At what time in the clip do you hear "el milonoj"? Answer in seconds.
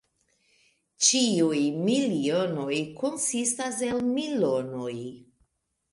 3.91-4.99